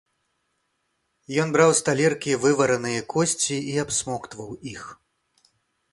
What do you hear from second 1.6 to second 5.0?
з талеркі вывараныя косці і абсмоктваў іх.